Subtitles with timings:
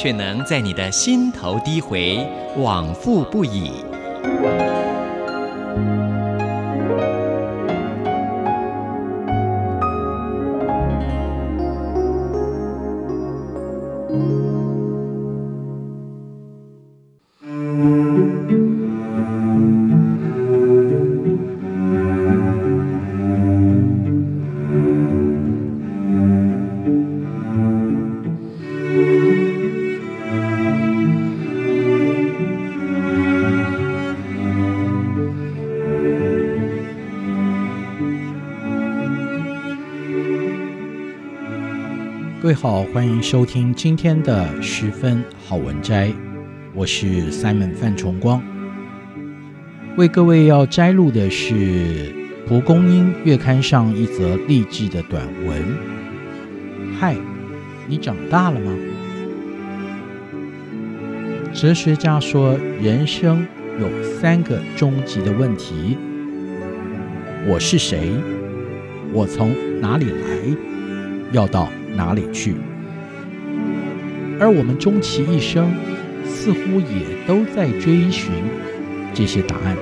[0.00, 3.84] 却能在你的心头低回，往复不已。
[42.42, 46.10] 各位好，欢迎收听今天的十分好文摘，
[46.74, 48.42] 我是 Simon 范崇光。
[49.98, 51.54] 为各位要摘录的是
[52.48, 55.62] 《蒲公英月刊》上一则励志的短文。
[56.98, 57.14] 嗨，
[57.86, 58.74] 你长大了吗？
[61.52, 63.46] 哲学家说，人生
[63.78, 63.86] 有
[64.18, 65.98] 三个终极的问题：
[67.46, 68.12] 我是谁？
[69.12, 70.56] 我从哪里来？
[71.32, 72.54] 要到哪里去？
[74.40, 75.70] 而我们终其一生，
[76.24, 78.32] 似乎也都在追寻
[79.12, 79.76] 这些答案。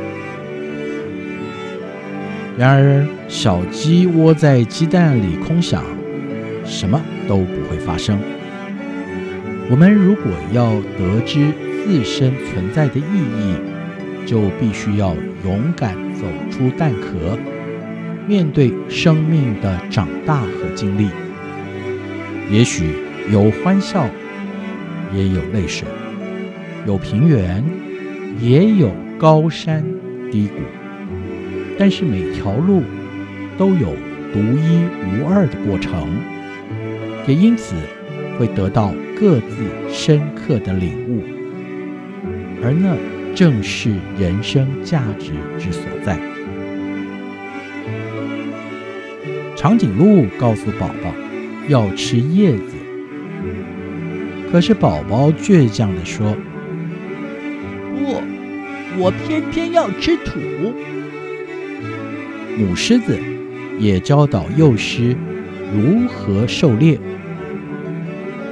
[2.58, 5.84] 然而，小鸡窝在鸡蛋里空想，
[6.64, 8.19] 什么都不会发生。
[9.70, 11.52] 我们如果要得知
[11.84, 13.02] 自身存在的意
[13.39, 13.55] 义，
[14.27, 15.14] 就必须要
[15.45, 17.39] 勇敢走出蛋壳，
[18.27, 21.06] 面对生命的长大和经历。
[22.51, 22.95] 也许
[23.31, 24.07] 有欢笑，
[25.14, 25.86] 也有泪水；
[26.86, 27.63] 有平原，
[28.41, 29.85] 也有高山
[30.31, 30.55] 低谷。
[31.79, 32.83] 但是每条路
[33.57, 33.95] 都有
[34.33, 36.09] 独一无二的过程，
[37.27, 37.75] 也因此
[38.39, 41.23] 会得到各自深刻的领悟，
[42.65, 42.97] 而那
[43.35, 46.19] 正是人生价值之所在。
[49.55, 51.13] 长颈鹿告诉宝宝，
[51.68, 52.74] 要吃叶子，
[54.51, 56.34] 可是宝宝倔强地说
[57.95, 58.23] ：“不，
[58.98, 60.39] 我偏偏要吃土。”
[62.58, 63.17] 母狮子
[63.79, 65.14] 也教导幼狮
[65.73, 66.98] 如何狩猎，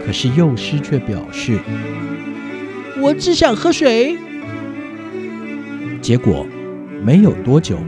[0.04, 1.58] 可是幼狮却表示
[3.00, 4.18] ：“我只想喝水。”
[6.02, 6.46] 结果
[7.02, 7.78] 没有多久，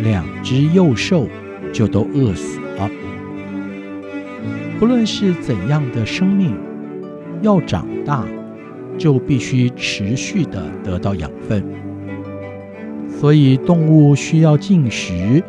[0.00, 1.26] 两只幼兽
[1.72, 2.65] 就都饿死了。
[4.78, 6.54] 不论是怎样的生命，
[7.40, 8.26] 要长大，
[8.98, 11.64] 就必须持续地得到养分。
[13.08, 15.42] 所以，动物需要进食，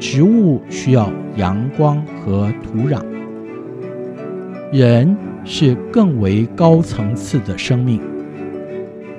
[0.00, 3.02] 植物需要阳光和土壤。
[4.72, 8.00] 人是更为高层次的生命，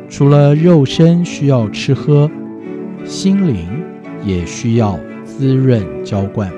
[0.10, 2.30] 除了肉身需要吃喝，
[3.04, 3.68] 心灵
[4.26, 6.52] 也需要滋润浇灌，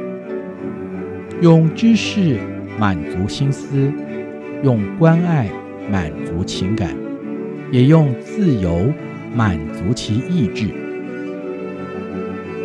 [1.41, 2.39] 用知识。
[2.79, 3.91] 满足心思，
[4.63, 5.49] 用关爱
[5.89, 6.95] 满足情感，
[7.71, 8.91] 也用自由
[9.35, 10.67] 满足其意志。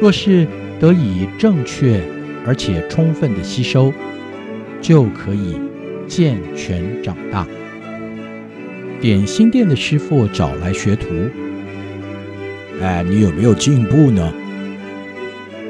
[0.00, 0.47] 若是
[0.78, 2.00] 得以正确
[2.47, 3.93] 而且充分的吸收，
[4.81, 5.59] 就可以
[6.06, 7.47] 健全长大。
[9.00, 11.06] 点心店的师傅找来学徒，
[12.81, 14.33] 哎，你有没有进步呢？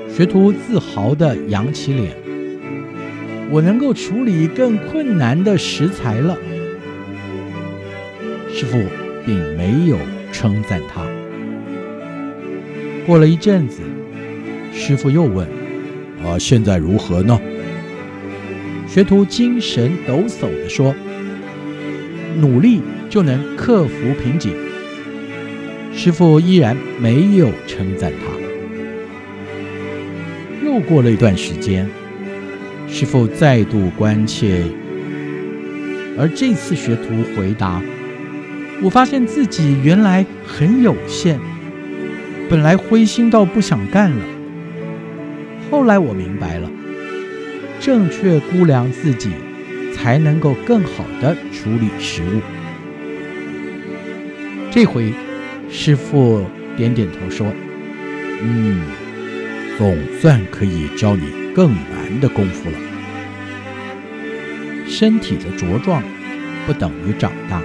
[0.09, 2.26] 学徒自豪地扬起脸。
[3.51, 6.37] 我能够处理更困难的食材了。
[8.53, 8.79] 师傅
[9.25, 9.99] 并没有
[10.33, 11.07] 称赞他。
[13.07, 13.83] 过了一阵子，
[14.73, 15.47] 师傅又问
[16.25, 17.39] ：“啊，现在如何呢？”
[18.89, 20.95] 学徒精神抖擞地说
[22.41, 24.53] ：“努力就能克服瓶颈。”
[25.95, 28.27] 师傅依然没有称赞他。
[30.67, 31.89] 又过了一段时间。
[32.89, 34.63] 师傅再度关切，
[36.19, 37.83] 而这次学徒回答
[38.83, 41.39] ：“我发现自己原来很有限，
[42.49, 44.25] 本来灰心到不想干了。
[45.71, 46.71] 后来我明白了，
[47.81, 49.31] 正确估量自己，
[49.95, 52.41] 才能够更好的处理食物。
[54.71, 55.13] 这回，
[55.69, 56.45] 师父
[56.77, 57.47] 点点头说
[58.43, 58.81] ：“嗯，
[59.77, 61.25] 总算可以教你
[61.57, 62.77] 更难的功夫了。
[64.87, 66.03] 身体的茁壮
[66.67, 67.63] 不等于长大，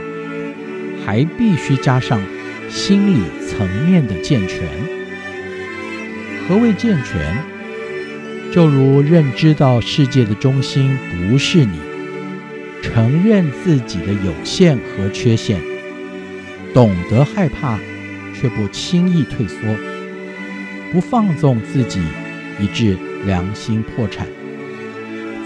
[1.05, 2.21] 还必须加上
[2.69, 4.65] 心理层面的健全。
[6.47, 7.35] 何谓健全？
[8.49, 10.97] 就如认知到世界的中心
[11.27, 11.77] 不是你，
[12.81, 15.59] 承认自己的有限和缺陷，
[16.73, 17.77] 懂得害怕。”
[18.33, 19.57] 却不轻易退缩，
[20.91, 21.99] 不放纵自己，
[22.59, 24.27] 以致良心破产。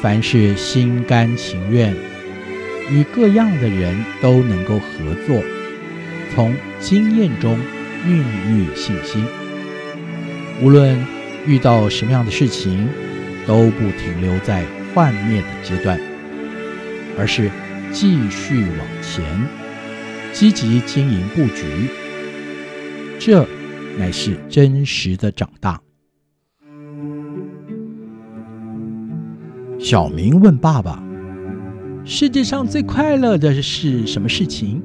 [0.01, 1.95] 凡事心甘情愿，
[2.91, 5.41] 与各样的人都能够合作，
[6.33, 7.57] 从经验中
[8.05, 9.25] 孕育信心。
[10.61, 10.97] 无论
[11.47, 12.87] 遇到什么样的事情，
[13.47, 14.63] 都不停留在
[14.93, 15.99] 幻灭的阶段，
[17.17, 17.49] 而是
[17.91, 19.25] 继续往前，
[20.31, 21.89] 积极经营布局。
[23.17, 23.47] 这
[23.97, 25.84] 乃是真实的长大。
[29.85, 30.99] 小明问爸爸
[32.05, 34.81] ：“世界上最快乐的是什么事情？”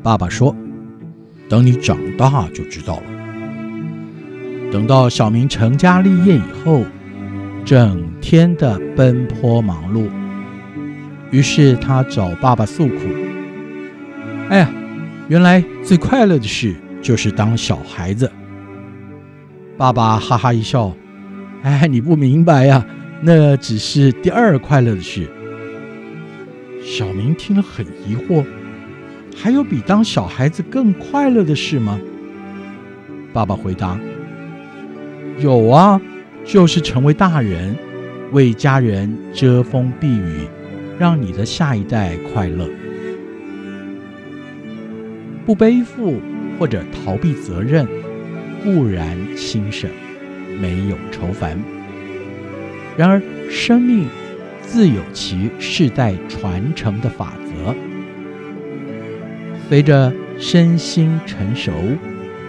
[0.00, 0.54] 爸爸说
[1.50, 3.02] ：“等你长大就知道了。”
[4.70, 6.84] 等到小明成家立业以后，
[7.64, 10.08] 整天的奔波忙碌，
[11.32, 12.94] 于是他找爸爸诉苦
[14.50, 14.70] ：“哎呀！”
[15.26, 18.30] 原来最快乐的事就是当小孩子。
[19.76, 20.94] 爸爸哈哈一笑
[21.62, 22.86] ：“哎，你不明白呀，
[23.22, 25.28] 那只是第二快乐的事。”
[26.84, 28.44] 小明听了很疑惑
[29.36, 32.00] ：“还有比当小孩子更快乐的事吗？”
[33.32, 33.98] 爸爸回答
[35.38, 36.00] ：“有啊，
[36.44, 37.76] 就是成为大人，
[38.32, 40.40] 为家人遮风避雨，
[40.98, 42.68] 让你的下一代快乐。”
[45.46, 46.20] 不背负
[46.58, 47.86] 或者逃避责任，
[48.64, 49.88] 固然轻省，
[50.60, 51.56] 没有愁烦。
[52.96, 54.06] 然而，生命
[54.62, 57.74] 自有其世代传承的法则。
[59.68, 61.72] 随着身心成熟，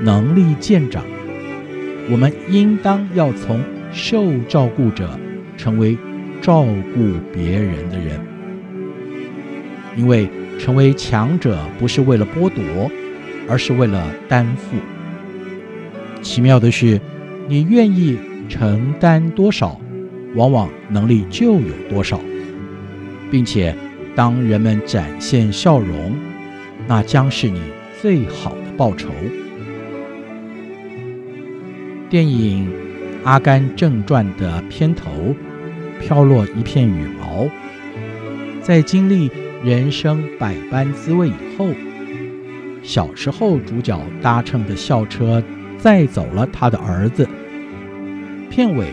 [0.01, 1.03] 能力渐长，
[2.09, 3.59] 我们应当要从
[3.91, 5.19] 受照顾者
[5.57, 5.97] 成为
[6.41, 6.99] 照顾
[7.33, 8.19] 别人的人，
[9.95, 10.29] 因为。
[10.59, 12.89] 成为强者不是为了剥夺，
[13.49, 14.77] 而是为了担负。
[16.21, 17.01] 奇妙的是，
[17.49, 18.17] 你愿意
[18.47, 19.81] 承担多少，
[20.35, 22.19] 往往能力就有多少，
[23.31, 23.75] 并且
[24.15, 26.15] 当人们展现笑容，
[26.87, 27.61] 那将是你
[28.01, 29.09] 最好的报酬。
[32.09, 32.67] 电影
[33.23, 35.35] 《阿甘正传》的片头
[35.99, 37.47] 飘落一片羽毛，
[38.61, 39.29] 在经历。
[39.63, 41.69] 人生百般滋味以后，
[42.83, 45.41] 小时候主角搭乘的校车
[45.77, 47.25] 载走了他的儿子。
[48.49, 48.87] 片尾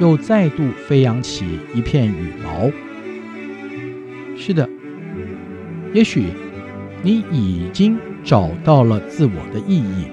[0.00, 2.70] 又再度飞扬起一片羽毛。
[4.36, 4.68] 是的，
[5.92, 6.24] 也许
[7.02, 10.06] 你已经找到了自我的意义，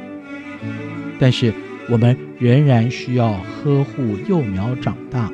[1.18, 1.54] 但是
[1.90, 5.32] 我们仍然需要呵护幼苗长大，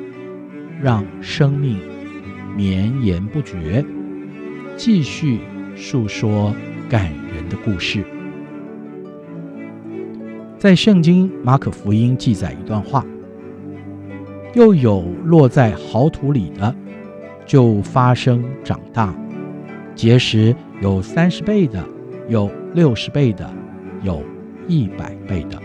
[0.80, 1.78] 让生命
[2.56, 3.84] 绵延不绝。
[4.76, 5.38] 继续
[5.76, 6.54] 诉说
[6.88, 8.04] 感人的故事。
[10.58, 13.04] 在圣经马可福音记载一段话：
[14.54, 16.74] 又有落在好土里的，
[17.44, 19.12] 就发生长大，
[19.96, 21.84] 结实有三十倍的，
[22.28, 23.52] 有六十倍的，
[24.02, 24.22] 有
[24.68, 25.60] 一百倍的。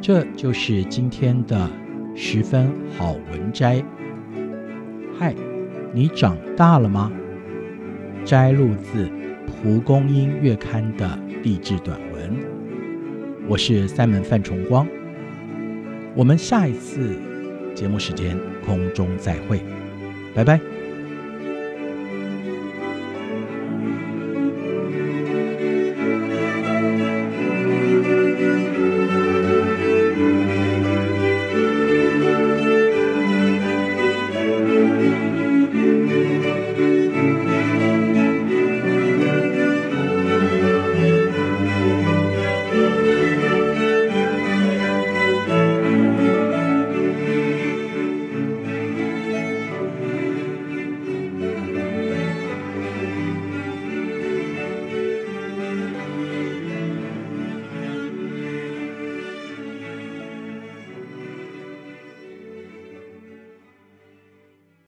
[0.00, 1.70] 这就是今天的
[2.14, 3.84] 十分好文摘。
[5.18, 5.34] 嗨。
[5.92, 7.12] 你长大了吗？
[8.24, 9.06] 摘录自
[9.46, 12.36] 《蒲公英月刊》的励志短文。
[13.46, 14.84] 我是三门范崇光。
[16.16, 17.16] 我们下一次
[17.74, 19.60] 节目时间空中再会，
[20.34, 20.60] 拜拜。